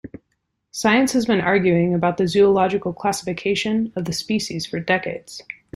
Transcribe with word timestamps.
Science 0.71 1.13
has 1.13 1.27
been 1.27 1.41
arguing 1.41 1.93
about 1.93 2.17
the 2.17 2.27
zoological 2.27 2.91
classification 2.91 3.93
of 3.95 4.05
the 4.05 4.13
species 4.13 4.65
for 4.65 4.79
decades. 4.79 5.43